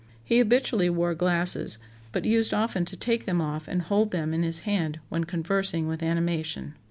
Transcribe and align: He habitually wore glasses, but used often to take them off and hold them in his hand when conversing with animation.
He 0.23 0.39
habitually 0.39 0.89
wore 0.89 1.13
glasses, 1.13 1.77
but 2.11 2.25
used 2.25 2.55
often 2.55 2.85
to 2.85 2.95
take 2.95 3.27
them 3.27 3.39
off 3.39 3.67
and 3.67 3.83
hold 3.83 4.09
them 4.09 4.33
in 4.33 4.41
his 4.41 4.61
hand 4.61 4.99
when 5.09 5.25
conversing 5.25 5.87
with 5.87 6.01
animation. 6.01 6.73